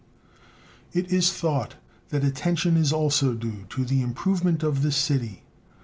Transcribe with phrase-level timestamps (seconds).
[0.93, 1.75] It is thought
[2.09, 5.43] that attention is also due to the improvement of this city.